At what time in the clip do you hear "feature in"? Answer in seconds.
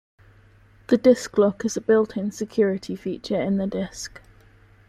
2.95-3.57